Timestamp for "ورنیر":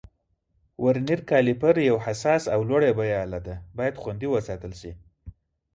0.83-1.19